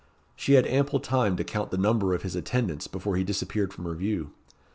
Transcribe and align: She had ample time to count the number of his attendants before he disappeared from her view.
She 0.35 0.53
had 0.53 0.65
ample 0.65 0.99
time 0.99 1.37
to 1.37 1.43
count 1.43 1.69
the 1.69 1.77
number 1.77 2.15
of 2.15 2.23
his 2.23 2.35
attendants 2.35 2.87
before 2.87 3.17
he 3.17 3.23
disappeared 3.23 3.71
from 3.71 3.83
her 3.85 3.93
view. 3.93 4.31